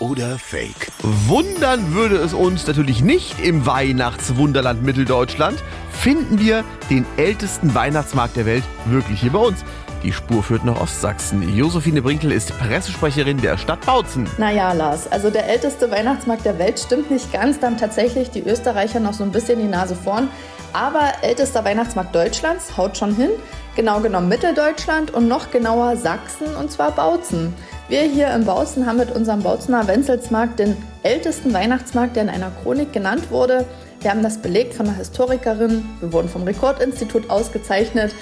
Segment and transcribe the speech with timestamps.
[0.00, 0.90] oder Fake?
[1.02, 5.62] Wundern würde es uns natürlich nicht im Weihnachtswunderland Mitteldeutschland.
[5.90, 9.64] Finden wir den ältesten Weihnachtsmarkt der Welt wirklich hier bei uns?
[10.02, 11.54] Die Spur führt nach Ostsachsen.
[11.54, 14.26] Josephine Brinkel ist Pressesprecherin der Stadt Bautzen.
[14.38, 17.60] Naja, Lars, also der älteste Weihnachtsmarkt der Welt stimmt nicht ganz.
[17.60, 20.28] Da haben tatsächlich die Österreicher noch so ein bisschen die Nase vorn.
[20.72, 23.30] Aber ältester Weihnachtsmarkt Deutschlands haut schon hin.
[23.76, 27.54] Genau genommen Mitteldeutschland und noch genauer Sachsen und zwar Bautzen.
[27.90, 32.52] Wir hier in Bautzen haben mit unserem Bautzener Wenzelsmarkt den ältesten Weihnachtsmarkt, der in einer
[32.62, 33.66] Chronik genannt wurde.
[34.00, 35.84] Wir haben das belegt von einer Historikerin.
[35.98, 38.14] Wir wurden vom Rekordinstitut ausgezeichnet.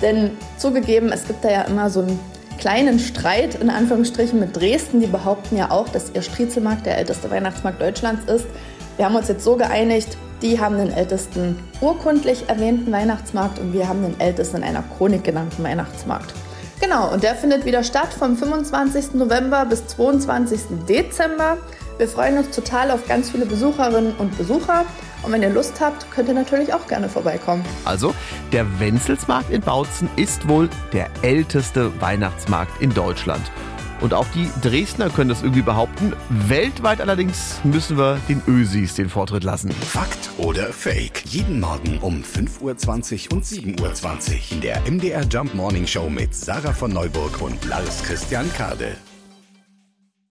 [0.00, 2.20] Denn zugegeben, es gibt da ja immer so einen
[2.58, 5.00] kleinen Streit in Anführungsstrichen mit Dresden.
[5.00, 8.46] Die behaupten ja auch, dass ihr Striezelmarkt der älteste Weihnachtsmarkt Deutschlands ist.
[8.96, 13.88] Wir haben uns jetzt so geeinigt, die haben den ältesten urkundlich erwähnten Weihnachtsmarkt und wir
[13.88, 16.32] haben den ältesten in einer Chronik genannten Weihnachtsmarkt.
[16.80, 19.14] Genau, und der findet wieder statt vom 25.
[19.14, 20.60] November bis 22.
[20.86, 21.56] Dezember.
[21.96, 24.84] Wir freuen uns total auf ganz viele Besucherinnen und Besucher.
[25.22, 27.64] Und wenn ihr Lust habt, könnt ihr natürlich auch gerne vorbeikommen.
[27.86, 28.14] Also,
[28.52, 33.50] der Wenzelsmarkt in Bautzen ist wohl der älteste Weihnachtsmarkt in Deutschland.
[34.00, 36.12] Und auch die Dresdner können das irgendwie behaupten.
[36.28, 39.70] Weltweit allerdings müssen wir den Ösis den Vortritt lassen.
[39.70, 41.22] Fakt oder Fake?
[41.26, 46.34] Jeden Morgen um 5.20 Uhr und 7.20 Uhr in der MDR Jump Morning Show mit
[46.34, 48.96] Sarah von Neuburg und Lars Christian Kade.